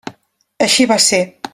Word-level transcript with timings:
Així 0.69 0.89
va 0.95 0.99
ser. 1.11 1.25